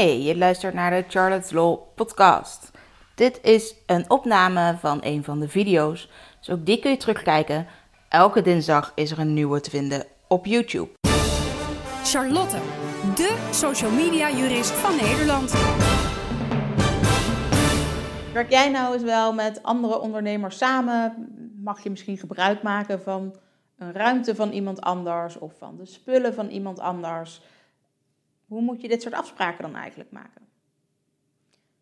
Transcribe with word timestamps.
Hey, 0.00 0.22
je 0.22 0.36
luistert 0.36 0.74
naar 0.74 0.90
de 0.90 1.04
Charlotte's 1.08 1.50
Law 1.50 1.78
podcast. 1.94 2.70
Dit 3.14 3.40
is 3.42 3.74
een 3.86 4.10
opname 4.10 4.76
van 4.78 4.98
een 5.02 5.24
van 5.24 5.40
de 5.40 5.48
video's, 5.48 6.10
dus 6.38 6.50
ook 6.50 6.66
die 6.66 6.78
kun 6.78 6.90
je 6.90 6.96
terugkijken. 6.96 7.66
Elke 8.08 8.42
dinsdag 8.42 8.92
is 8.94 9.10
er 9.10 9.18
een 9.18 9.34
nieuwe 9.34 9.60
te 9.60 9.70
vinden 9.70 10.04
op 10.28 10.46
YouTube. 10.46 10.88
Charlotte, 12.04 12.56
de 13.14 13.48
social 13.50 13.90
media 13.90 14.30
jurist 14.30 14.70
van 14.70 14.96
Nederland. 14.96 15.52
Werk 18.32 18.50
jij 18.50 18.70
nou 18.70 18.94
eens 18.94 19.02
wel 19.02 19.32
met 19.32 19.62
andere 19.62 20.00
ondernemers 20.00 20.58
samen? 20.58 21.28
Mag 21.62 21.82
je 21.82 21.90
misschien 21.90 22.18
gebruik 22.18 22.62
maken 22.62 23.00
van 23.00 23.34
een 23.76 23.92
ruimte 23.92 24.34
van 24.34 24.50
iemand 24.50 24.80
anders 24.80 25.38
of 25.38 25.52
van 25.58 25.76
de 25.76 25.86
spullen 25.86 26.34
van 26.34 26.48
iemand 26.48 26.78
anders? 26.78 27.42
Hoe 28.50 28.62
moet 28.62 28.80
je 28.80 28.88
dit 28.88 29.02
soort 29.02 29.14
afspraken 29.14 29.62
dan 29.62 29.76
eigenlijk 29.76 30.10
maken? 30.10 30.48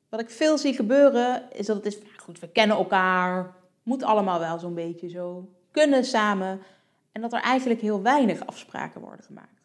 Wat 0.08 0.20
ik 0.20 0.30
veel 0.30 0.58
zie 0.58 0.74
gebeuren 0.74 1.42
is 1.52 1.66
dat 1.66 1.76
het 1.76 1.86
is, 1.86 1.98
goed, 2.16 2.38
we 2.38 2.48
kennen 2.48 2.76
elkaar, 2.76 3.54
moet 3.82 4.02
allemaal 4.02 4.38
wel 4.38 4.58
zo'n 4.58 4.74
beetje 4.74 5.08
zo, 5.08 5.48
kunnen 5.70 6.04
samen. 6.04 6.60
En 7.12 7.20
dat 7.20 7.32
er 7.32 7.40
eigenlijk 7.40 7.80
heel 7.80 8.02
weinig 8.02 8.46
afspraken 8.46 9.00
worden 9.00 9.24
gemaakt. 9.24 9.60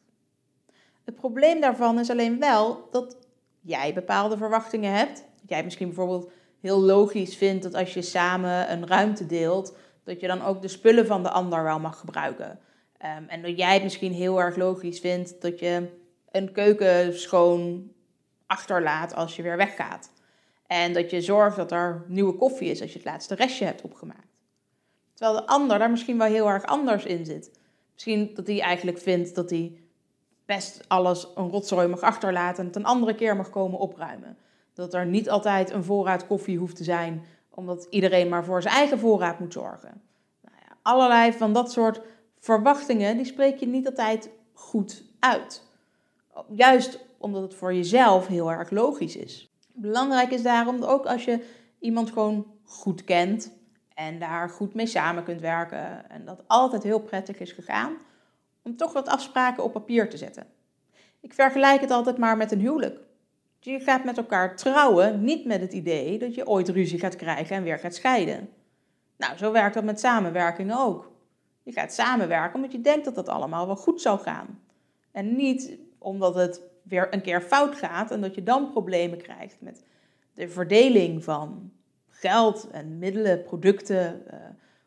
Het 1.04 1.16
probleem 1.16 1.62
daarvan 1.62 2.00
is 2.00 2.10
alleen 2.10 2.40
wel 2.40 2.88
dat 2.92 3.18
jij 3.62 3.94
bepaalde 3.94 4.38
verwachtingen 4.38 4.94
hebt. 4.94 5.18
Dat 5.18 5.50
jij 5.50 5.64
misschien 5.64 5.88
bijvoorbeeld 5.88 6.32
heel 6.60 6.82
logisch 6.82 7.36
vindt 7.36 7.64
dat 7.64 7.74
als 7.74 7.94
je 7.94 8.02
samen 8.02 8.72
een 8.72 8.88
ruimte 8.88 9.26
deelt, 9.26 9.78
dat 10.04 10.20
je 10.20 10.28
dan 10.28 10.42
ook 10.42 10.62
de 10.62 10.68
spullen 10.68 11.06
van 11.06 11.24
de 11.24 11.30
ander 11.30 11.64
wel 11.64 11.80
mag 11.80 12.00
gebruiken. 12.00 12.60
Um, 13.18 13.28
en 13.28 13.42
dat 13.42 13.58
jij 13.58 13.74
het 13.74 13.84
misschien 13.84 14.14
heel 14.14 14.42
erg 14.42 14.56
logisch 14.56 15.00
vindt 15.00 15.42
dat 15.42 15.60
je 15.60 16.02
een 16.34 16.52
keuken 16.52 17.20
schoon 17.20 17.92
achterlaat 18.46 19.16
als 19.16 19.36
je 19.36 19.42
weer 19.42 19.58
weggaat. 19.58 20.12
En 20.68 20.94
dat 20.94 21.10
je 21.10 21.22
zorgt 21.22 21.56
dat 21.56 21.72
er 21.72 22.04
nieuwe 22.08 22.34
koffie 22.34 22.70
is 22.70 22.82
als 22.82 22.92
je 22.92 22.98
het 22.98 23.08
laatste 23.08 23.36
restje 23.36 23.66
hebt 23.66 23.82
opgemaakt. 23.82 24.42
Terwijl 25.14 25.40
de 25.40 25.48
ander 25.48 25.80
daar 25.80 25.92
misschien 25.92 26.18
wel 26.18 26.28
heel 26.28 26.48
erg 26.48 26.66
anders 26.66 27.06
in 27.06 27.26
zit. 27.26 27.60
Misschien 27.94 28.32
dat 28.34 28.48
hij 28.48 28.62
eigenlijk 28.62 28.98
vindt 28.98 29.36
dat 29.36 29.50
hij 29.50 29.78
best 30.46 30.86
alles 30.88 31.28
een 31.36 31.50
rotzooi 31.50 31.88
mag 31.88 32.02
achterlaten 32.02 32.60
en 32.60 32.66
het 32.66 32.76
een 32.76 32.86
andere 32.86 33.16
keer 33.16 33.36
mag 33.36 33.50
komen 33.50 33.80
opruimen. 33.80 34.38
Dat 34.74 34.94
er 34.94 35.06
niet 35.06 35.30
altijd 35.30 35.72
een 35.72 35.84
voorraad 35.84 36.28
koffie 36.28 36.58
hoeft 36.58 36.76
te 36.76 36.84
zijn, 36.84 37.26
omdat 37.50 37.88
iedereen 37.90 38.30
maar 38.30 38.44
voor 38.44 38.62
zijn 38.62 38.76
eigen 38.76 39.00
voorraad 39.00 39.40
moet 39.40 39.54
zorgen. 39.54 40.02
Nou 40.42 40.56
ja, 40.60 40.78
allerlei 40.82 41.34
van 41.34 41.54
dat 41.54 41.72
soort 41.72 42.02
verwachtingen, 42.40 43.18
die 43.18 43.26
spreek 43.26 43.58
je 43.58 43.68
niet 43.68 43.88
altijd 43.88 44.30
goed 44.54 45.04
uit. 45.20 45.72
Juist 46.50 47.00
omdat 47.18 47.42
het 47.42 47.56
voor 47.56 47.74
jezelf 47.74 48.28
heel 48.28 48.52
erg 48.52 48.70
logisch 48.70 49.16
is. 49.16 49.52
Belangrijk 49.74 50.32
is 50.32 50.44
daarom 50.44 50.84
ook 50.84 51.06
als 51.06 51.26
je 51.26 51.46
iemand 51.80 52.12
gewoon 52.12 52.46
goed 52.64 53.04
kent 53.04 53.52
en 53.94 54.20
daar 54.20 54.50
goed 54.50 54.74
mee 54.74 54.86
samen 54.86 55.24
kunt 55.24 55.42
werken 55.42 56.10
en 56.10 56.26
dat 56.26 56.44
altijd 56.48 56.84
heel 56.84 57.00
prettig 57.00 57.40
is 57.40 57.52
gegaan, 57.52 57.98
om 58.62 58.76
toch 58.76 58.94
wat 58.94 59.08
afspraken 59.08 59.64
op 59.64 59.74
papier 59.74 60.10
te 60.10 60.18
zetten. 60.18 60.48
Ik 61.20 61.34
vergelijk 61.34 61.82
het 61.82 61.92
altijd 61.92 62.18
maar 62.18 62.38
met 62.38 62.52
een 62.52 62.60
huwelijk. 62.60 63.00
Je 63.60 63.80
gaat 63.80 64.04
met 64.04 64.18
elkaar 64.18 64.56
trouwen, 64.56 65.24
niet 65.24 65.46
met 65.46 65.62
het 65.62 65.74
idee 65.74 66.20
dat 66.20 66.36
je 66.36 66.48
ooit 66.48 66.70
ruzie 66.70 67.00
gaat 67.00 67.16
krijgen 67.16 67.56
en 67.56 67.64
weer 67.64 67.80
gaat 67.80 67.96
scheiden. 67.96 68.50
Nou, 69.18 69.38
zo 69.38 69.52
werkt 69.52 69.74
dat 69.74 69.84
met 69.84 70.00
samenwerking 70.00 70.74
ook. 70.76 71.12
Je 71.64 71.72
gaat 71.72 71.94
samenwerken 71.94 72.56
omdat 72.56 72.72
je 72.72 72.82
denkt 72.82 73.06
dat 73.06 73.16
dat 73.16 73.30
allemaal 73.30 73.66
wel 73.66 73.76
goed 73.76 74.02
zal 74.02 74.18
gaan. 74.18 74.60
En 75.12 75.36
niet 75.36 75.78
omdat 76.04 76.36
het 76.36 76.62
weer 76.84 77.14
een 77.14 77.22
keer 77.22 77.42
fout 77.42 77.76
gaat 77.76 78.12
en 78.12 78.22
dat 78.22 78.36
je 78.36 78.44
dan 78.44 78.72
problemen 78.72 79.18
krijgt 79.18 79.56
met 79.60 79.84
de 80.34 80.50
verdeling 80.50 81.24
van 81.24 81.72
geld 82.10 82.70
en 82.72 82.98
middelen, 82.98 83.44
producten, 83.44 84.24
uh, 84.28 84.34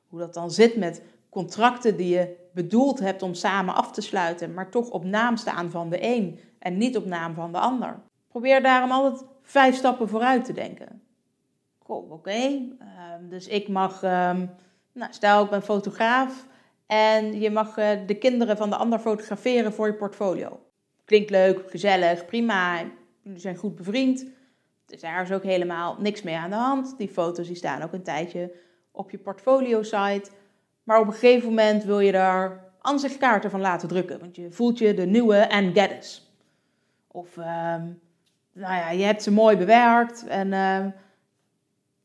hoe 0.08 0.19
dat 0.19 0.34
dan 0.34 0.50
zit 0.50 0.77
met 0.77 1.03
contracten 1.28 1.96
die 1.96 2.08
je 2.08 2.36
bedoeld 2.52 2.98
hebt 2.98 3.23
om 3.23 3.35
samen 3.35 3.74
af 3.74 3.92
te 3.92 4.01
sluiten, 4.01 4.55
maar 4.55 4.70
toch 4.70 4.90
op 4.90 5.05
naam 5.05 5.36
staan 5.36 5.70
van 5.70 5.90
de 5.90 5.98
een 6.01 6.40
en 6.58 6.79
niet 6.79 6.96
op 6.96 7.05
naam 7.05 7.35
van 7.35 7.52
de 7.52 7.58
ander. 7.58 8.01
Probeer 8.29 8.63
daarom 8.63 8.90
altijd 8.90 9.24
vijf 9.42 9.77
stappen 9.77 10.08
vooruit 10.08 10.45
te 10.45 10.52
denken. 10.52 11.02
oké, 11.86 12.30
ehm, 12.30 13.29
dus 13.29 13.46
ik 13.46 13.69
mag, 13.69 14.02
um, 14.02 14.51
nou, 14.92 15.13
stel 15.13 15.45
ik 15.45 15.51
ben 15.51 15.63
fotograaf 15.63 16.46
en 16.86 17.40
je 17.40 17.51
mag 17.51 17.79
uh, 17.79 17.89
de 18.07 18.19
kinderen 18.19 18.57
van 18.57 18.70
de 18.70 18.77
ander 18.77 18.98
fotograferen 18.98 19.73
voor 19.73 19.86
je 19.86 19.95
portfolio. 19.95 20.65
Klinkt 21.06 21.30
leuk, 21.30 21.70
gezellig, 21.70 22.27
prima. 22.27 22.84
Jullie 23.22 23.40
zijn 23.40 23.56
goed 23.56 23.74
bevriend. 23.74 24.27
Dus 24.86 25.00
daar 25.00 25.22
is 25.22 25.33
ook 25.33 25.42
helemaal 25.42 25.96
niks 25.98 26.22
mee 26.22 26.36
aan 26.36 26.50
de 26.50 26.56
hand. 26.56 26.98
Die 26.98 27.08
foto's 27.08 27.46
die 27.46 27.56
staan 27.56 27.83
ook 27.83 27.92
een 27.92 28.02
tijdje 28.02 28.52
op 28.90 29.11
je 29.11 29.18
portfolio-site. 29.18 30.30
Maar 30.83 31.00
op 31.00 31.06
een 31.06 31.12
gegeven 31.12 31.48
moment 31.48 31.84
wil 31.84 32.00
je 32.00 32.12
daar 32.12 32.64
aanzichtkaarten 32.80 33.50
van 33.50 33.61
laten 33.61 33.89
drukken. 33.89 34.20
Want 34.20 34.36
je 34.36 34.50
voelt 34.50 34.78
je 34.78 34.95
de 34.95 35.06
nieuwe 35.06 35.50
Anne 35.50 35.72
Geddes. 35.72 36.33
Of, 37.06 37.36
ehm, 37.36 37.84
nou 38.52 38.74
ja, 38.74 38.90
je 38.90 39.05
hebt 39.05 39.22
ze 39.22 39.33
mooi 39.33 39.56
bewerkt. 39.56 40.27
En 40.27 40.52
uh, 40.52 40.86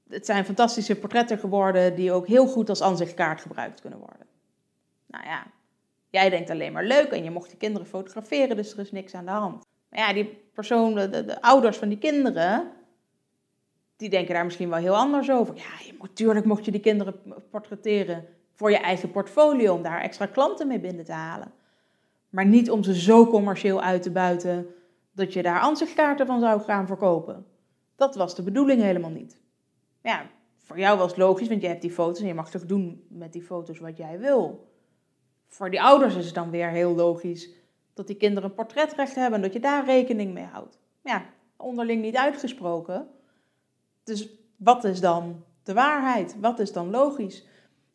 het 0.09 0.25
zijn 0.25 0.45
fantastische 0.45 0.95
portretten 0.95 1.38
geworden 1.38 1.95
die 1.95 2.11
ook 2.11 2.28
heel 2.28 2.47
goed 2.47 2.69
als 2.69 2.81
aanzichtkaart 2.81 3.41
gebruikt 3.41 3.81
kunnen 3.81 4.00
worden. 4.00 4.28
Nou 5.07 5.25
ja, 5.25 5.45
Jij 6.11 6.29
denkt 6.29 6.49
alleen 6.49 6.72
maar 6.72 6.85
leuk 6.85 7.11
en 7.11 7.23
je 7.23 7.31
mocht 7.31 7.49
die 7.49 7.57
kinderen 7.57 7.88
fotograferen, 7.88 8.55
dus 8.55 8.73
er 8.73 8.79
is 8.79 8.91
niks 8.91 9.13
aan 9.13 9.25
de 9.25 9.31
hand. 9.31 9.66
Maar 9.89 9.99
ja, 9.99 10.13
die 10.13 10.25
persoon, 10.53 10.94
de, 10.95 11.09
de, 11.09 11.41
ouders 11.41 11.77
van 11.77 11.89
die 11.89 11.97
kinderen, 11.97 12.72
die 13.95 14.09
denken 14.09 14.33
daar 14.33 14.45
misschien 14.45 14.69
wel 14.69 14.79
heel 14.79 14.95
anders 14.95 15.31
over. 15.31 15.55
Ja, 15.55 15.94
natuurlijk 16.01 16.45
mocht 16.45 16.66
je 16.66 16.72
die 16.72 16.81
kinderen 16.81 17.16
portretteren 17.49 18.25
voor 18.53 18.72
je 18.72 18.77
eigen 18.77 19.11
portfolio, 19.11 19.73
om 19.73 19.81
daar 19.81 20.01
extra 20.01 20.25
klanten 20.25 20.67
mee 20.67 20.79
binnen 20.79 21.05
te 21.05 21.11
halen. 21.11 21.51
Maar 22.29 22.45
niet 22.45 22.72
om 22.72 22.83
ze 22.83 22.99
zo 22.99 23.28
commercieel 23.28 23.81
uit 23.81 24.01
te 24.01 24.11
buiten 24.11 24.67
dat 25.11 25.33
je 25.33 25.41
daar 25.41 25.59
aanzichtkaarten 25.59 26.25
van 26.25 26.39
zou 26.39 26.61
gaan 26.61 26.88
verkopen. 26.88 27.45
Dat 27.95 28.16
was 28.16 28.35
de 28.35 28.43
bedoeling 28.43 28.81
helemaal 28.81 29.09
niet. 29.09 29.39
Ja, 30.01 30.29
voor 30.57 30.79
jou 30.79 30.97
was 30.97 31.09
het 31.09 31.17
logisch, 31.17 31.47
want 31.47 31.61
je 31.61 31.67
hebt 31.67 31.81
die 31.81 31.91
foto's 31.91 32.22
en 32.22 32.28
je 32.28 32.33
mag 32.33 32.49
toch 32.49 32.66
doen 32.66 33.05
met 33.09 33.33
die 33.33 33.43
foto's 33.43 33.79
wat 33.79 33.97
jij 33.97 34.19
wil 34.19 34.69
voor 35.53 35.69
die 35.69 35.81
ouders 35.81 36.16
is 36.16 36.25
het 36.25 36.35
dan 36.35 36.50
weer 36.50 36.69
heel 36.69 36.95
logisch 36.95 37.50
dat 37.94 38.07
die 38.07 38.16
kinderen 38.16 38.50
een 38.50 38.56
portretrecht 38.56 39.16
hebben 39.16 39.34
en 39.34 39.41
dat 39.41 39.53
je 39.53 39.59
daar 39.59 39.85
rekening 39.85 40.34
mee 40.34 40.44
houdt. 40.44 40.79
Ja, 41.03 41.25
onderling 41.57 42.01
niet 42.01 42.16
uitgesproken. 42.16 43.07
Dus 44.03 44.29
wat 44.56 44.84
is 44.84 45.00
dan 45.00 45.44
de 45.63 45.73
waarheid? 45.73 46.35
Wat 46.40 46.59
is 46.59 46.72
dan 46.72 46.90
logisch? 46.90 47.45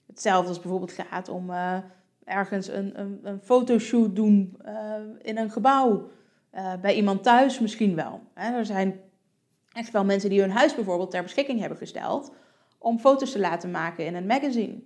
Hetzelfde 0.06 0.48
als 0.48 0.60
bijvoorbeeld 0.60 0.92
gaat 0.92 1.28
om 1.28 1.50
uh, 1.50 1.76
ergens 2.24 2.68
een, 2.68 3.00
een, 3.00 3.20
een, 3.22 3.40
fotoshoot 3.40 4.16
doen 4.16 4.56
uh, 4.66 4.94
in 5.22 5.38
een 5.38 5.50
gebouw. 5.50 6.10
Uh, 6.54 6.74
bij 6.80 6.94
iemand 6.94 7.22
thuis 7.22 7.58
misschien 7.60 7.94
wel. 7.94 8.20
Hè. 8.34 8.56
Er 8.56 8.66
zijn 8.66 9.00
echt 9.72 9.90
wel 9.90 10.04
mensen 10.04 10.30
die 10.30 10.40
hun 10.40 10.50
huis 10.50 10.74
bijvoorbeeld 10.74 11.10
ter 11.10 11.22
beschikking 11.22 11.60
hebben 11.60 11.78
gesteld 11.78 12.32
om 12.78 12.98
foto's 12.98 13.32
te 13.32 13.38
laten 13.38 13.70
maken 13.70 14.06
in 14.06 14.14
een 14.14 14.26
magazine. 14.26 14.82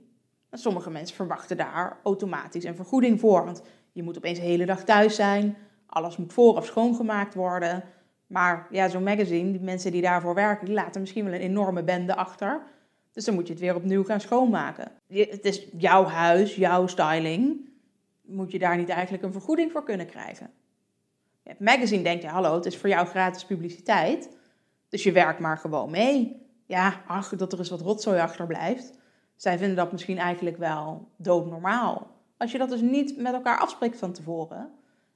Sommige 0.52 0.90
mensen 0.90 1.16
verwachten 1.16 1.56
daar 1.56 1.98
automatisch 2.02 2.64
een 2.64 2.76
vergoeding 2.76 3.20
voor. 3.20 3.44
Want 3.44 3.62
je 3.92 4.02
moet 4.02 4.16
opeens 4.16 4.38
de 4.38 4.44
hele 4.44 4.66
dag 4.66 4.84
thuis 4.84 5.14
zijn. 5.14 5.56
Alles 5.86 6.16
moet 6.16 6.32
vooraf 6.32 6.66
schoongemaakt 6.66 7.34
worden. 7.34 7.84
Maar 8.26 8.66
ja, 8.70 8.88
zo'n 8.88 9.02
magazine, 9.02 9.50
die 9.50 9.60
mensen 9.60 9.92
die 9.92 10.02
daarvoor 10.02 10.34
werken, 10.34 10.66
die 10.66 10.74
laten 10.74 11.00
misschien 11.00 11.24
wel 11.24 11.34
een 11.34 11.40
enorme 11.40 11.82
bende 11.82 12.16
achter. 12.16 12.62
Dus 13.12 13.24
dan 13.24 13.34
moet 13.34 13.46
je 13.46 13.52
het 13.52 13.62
weer 13.62 13.74
opnieuw 13.74 14.04
gaan 14.04 14.20
schoonmaken. 14.20 14.92
Het 15.06 15.44
is 15.44 15.66
jouw 15.76 16.04
huis, 16.04 16.54
jouw 16.54 16.86
styling. 16.86 17.68
Moet 18.22 18.52
je 18.52 18.58
daar 18.58 18.76
niet 18.76 18.88
eigenlijk 18.88 19.22
een 19.22 19.32
vergoeding 19.32 19.72
voor 19.72 19.84
kunnen 19.84 20.06
krijgen? 20.06 20.50
Het 21.42 21.60
magazine 21.60 22.02
denkt, 22.02 22.22
ja 22.22 22.30
hallo, 22.30 22.54
het 22.54 22.66
is 22.66 22.76
voor 22.76 22.88
jou 22.88 23.06
gratis 23.06 23.44
publiciteit. 23.44 24.36
Dus 24.88 25.02
je 25.02 25.12
werkt 25.12 25.40
maar 25.40 25.58
gewoon 25.58 25.90
mee. 25.90 26.46
Ja, 26.66 27.02
ach, 27.06 27.36
dat 27.36 27.52
er 27.52 27.58
eens 27.58 27.70
wat 27.70 27.80
rotzooi 27.80 28.20
achterblijft. 28.20 28.98
Zij 29.40 29.58
vinden 29.58 29.76
dat 29.76 29.92
misschien 29.92 30.18
eigenlijk 30.18 30.56
wel 30.56 31.08
doodnormaal. 31.16 32.06
Als 32.36 32.52
je 32.52 32.58
dat 32.58 32.68
dus 32.68 32.80
niet 32.80 33.16
met 33.16 33.32
elkaar 33.32 33.58
afspreekt 33.58 33.98
van 33.98 34.12
tevoren 34.12 34.70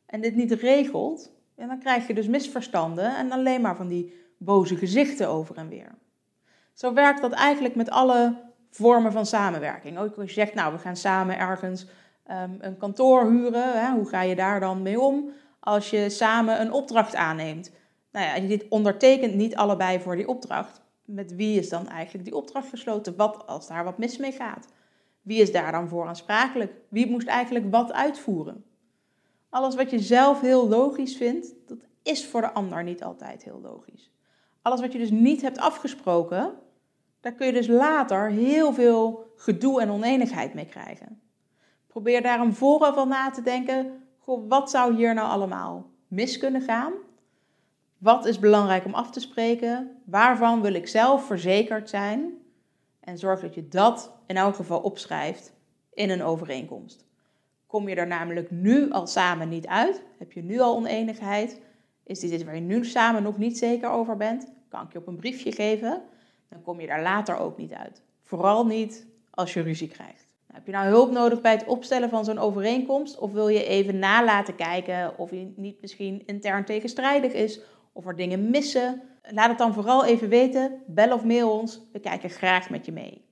en 0.07 0.21
dit 0.21 0.35
niet 0.35 0.53
regelt, 0.53 1.33
dan 1.57 1.79
krijg 1.79 2.07
je 2.07 2.15
dus 2.15 2.27
misverstanden 2.27 3.17
en 3.17 3.33
alleen 3.33 3.61
maar 3.61 3.77
van 3.77 3.89
die 3.89 4.15
boze 4.39 4.77
gezichten 4.77 5.29
over 5.29 5.57
en 5.57 5.69
weer. 5.69 5.95
Zo 6.73 6.93
werkt 6.93 7.21
dat 7.21 7.33
eigenlijk 7.33 7.75
met 7.75 7.91
alle 7.91 8.37
vormen 8.71 9.13
van 9.13 9.27
samenwerking. 9.27 9.99
Ook 9.99 10.17
als 10.17 10.29
je 10.29 10.41
zegt, 10.41 10.55
nou, 10.55 10.73
we 10.73 10.79
gaan 10.79 10.97
samen 10.97 11.39
ergens 11.39 11.87
ehm, 12.27 12.55
een 12.59 12.77
kantoor 12.77 13.31
huren, 13.31 13.85
hè, 13.85 13.93
hoe 13.93 14.09
ga 14.09 14.23
je 14.23 14.35
daar 14.35 14.61
dan 14.61 14.83
mee 14.83 15.01
om? 15.01 15.31
Als 15.61 15.91
je 15.91 16.11
samen 16.11 16.61
een 16.61 16.73
opdracht 16.73 17.15
aanneemt. 17.15 17.71
Nou 18.13 18.27
ja, 18.27 18.35
je 18.35 18.67
ondertekent 18.69 19.35
niet 19.35 19.57
allebei 19.57 20.01
voor 20.01 20.17
die 20.17 20.29
opdracht, 20.29 20.83
met 21.05 21.35
wie 21.35 21.59
is 21.59 21.69
dan 21.69 21.89
eigenlijk 21.89 22.25
die 22.25 22.37
opdracht 22.37 22.69
gesloten? 22.69 23.17
Wat 23.17 23.47
als 23.47 23.67
daar 23.67 23.85
wat 23.85 23.99
mis 23.99 24.17
mee 24.17 24.33
gaat? 24.33 24.69
Wie 25.23 25.41
is 25.41 25.53
daar 25.53 25.73
dan 25.73 25.89
voor 25.89 26.07
aansprakelijk? 26.07 26.73
Wie 26.89 27.11
moest 27.11 27.27
eigenlijk 27.27 27.71
wat 27.71 27.93
uitvoeren? 27.93 28.65
Alles 29.49 29.75
wat 29.75 29.91
je 29.91 29.99
zelf 29.99 30.41
heel 30.41 30.69
logisch 30.69 31.17
vindt, 31.17 31.55
dat 31.67 31.79
is 32.03 32.27
voor 32.27 32.41
de 32.41 32.53
ander 32.53 32.85
niet 32.85 33.05
altijd 33.05 33.45
heel 33.45 33.61
logisch. 33.63 34.11
Alles 34.63 34.81
wat 34.81 34.93
je 34.93 34.99
dus 34.99 35.11
niet 35.11 35.43
hebt 35.43 35.59
afgesproken, 35.59 36.55
daar 37.21 37.33
kun 37.33 37.47
je 37.47 37.53
dus 37.53 37.67
later 37.67 38.31
heel 38.31 38.73
veel 38.73 39.33
gedoe 39.37 39.81
en 39.81 39.91
oneenigheid 39.91 40.55
mee 40.55 40.67
krijgen. 40.67 41.21
Probeer 41.87 42.23
daar 42.23 42.41
een 42.41 42.55
vooraf 42.55 42.95
van 42.95 43.09
na 43.09 43.31
te 43.31 43.43
denken. 43.43 44.03
Goh, 44.19 44.49
wat 44.49 44.71
zou 44.71 44.95
hier 44.95 45.15
nou 45.15 45.29
allemaal 45.29 45.91
mis 46.09 46.39
kunnen 46.39 46.63
gaan? 46.63 46.93
Wat 48.05 48.27
is 48.27 48.39
belangrijk 48.39 48.85
om 48.85 48.95
af 48.95 49.11
te 49.11 49.21
spreken? 49.21 49.91
Waarvan 50.05 50.63
wil 50.63 50.75
ik 50.75 50.89
zelf 50.89 51.27
verzekerd 51.27 51.89
zijn? 51.89 52.33
En 53.01 53.19
zorg 53.19 53.41
dat 53.41 53.55
je 53.55 53.69
dat 53.69 54.13
in 54.27 54.37
elk 54.37 54.55
geval 54.55 54.81
opschrijft 54.81 55.53
in 55.93 56.11
een 56.11 56.23
overeenkomst. 56.23 57.05
Kom 57.67 57.89
je 57.89 57.95
er 57.95 58.07
namelijk 58.07 58.51
nu 58.51 58.91
al 58.91 59.07
samen 59.07 59.49
niet 59.49 59.67
uit? 59.67 60.03
Heb 60.19 60.33
je 60.33 60.43
nu 60.43 60.61
al 60.61 60.77
oneenigheid? 60.77 61.61
Is 62.03 62.21
dit 62.21 62.31
iets 62.31 62.45
waar 62.45 62.55
je 62.55 62.61
nu 62.61 62.85
samen 62.85 63.23
nog 63.23 63.39
niet 63.39 63.59
zeker 63.59 63.91
over 63.91 64.17
bent? 64.17 64.53
Kan 64.69 64.83
ik 64.83 64.93
je 64.93 64.99
op 64.99 65.07
een 65.07 65.17
briefje 65.17 65.53
geven? 65.53 66.03
Dan 66.49 66.63
kom 66.63 66.81
je 66.81 66.87
daar 66.87 67.03
later 67.03 67.37
ook 67.37 67.57
niet 67.57 67.73
uit. 67.73 68.03
Vooral 68.23 68.67
niet 68.67 69.07
als 69.31 69.55
je 69.55 69.61
ruzie 69.61 69.89
krijgt. 69.89 70.27
Nou, 70.47 70.59
heb 70.59 70.67
je 70.67 70.73
nou 70.73 70.87
hulp 70.87 71.11
nodig 71.11 71.41
bij 71.41 71.53
het 71.53 71.67
opstellen 71.67 72.09
van 72.09 72.25
zo'n 72.25 72.39
overeenkomst? 72.39 73.19
Of 73.19 73.33
wil 73.33 73.49
je 73.49 73.65
even 73.65 73.99
nalaten 73.99 74.55
kijken 74.55 75.19
of 75.19 75.31
je 75.31 75.53
niet 75.57 75.81
misschien 75.81 76.23
intern 76.27 76.65
tegenstrijdig 76.65 77.33
is? 77.33 77.61
Of 77.97 78.07
er 78.07 78.17
dingen 78.17 78.51
missen? 78.51 79.03
Laat 79.23 79.49
het 79.49 79.59
dan 79.59 79.75
vooral 79.75 80.05
even 80.05 80.29
weten. 80.29 80.83
Bel 80.87 81.13
of 81.13 81.25
mail 81.25 81.59
ons. 81.59 81.81
We 81.93 81.99
kijken 81.99 82.31
graag 82.31 82.71
met 82.71 82.87
je 82.87 82.93
mee. 82.93 83.25